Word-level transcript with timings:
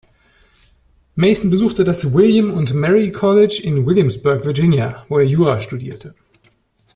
Mason 1.15 1.51
besuchte 1.51 1.83
das 1.83 2.11
William 2.11 2.49
und 2.51 2.73
Mary 2.73 3.11
College 3.11 3.59
in 3.63 3.85
Williamsburg, 3.85 4.43
Virginia, 4.45 5.05
wo 5.09 5.19
er 5.19 5.25
Jura 5.25 5.61
studierte. 5.61 6.15